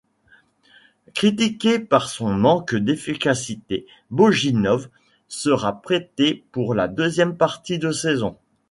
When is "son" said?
2.09-2.33